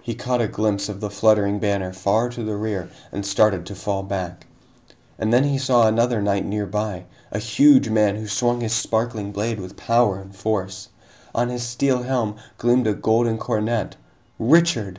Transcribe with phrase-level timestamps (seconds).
[0.00, 3.74] He caught a glimpse of the fluttering banner far to the rear and started to
[3.74, 4.46] fall back.
[5.18, 9.60] And then he saw another knight nearby, a huge man who swung his sparkling blade
[9.60, 10.88] with power and force.
[11.34, 13.96] On his steel helm gleamed a golden coronet!
[14.38, 14.98] Richard!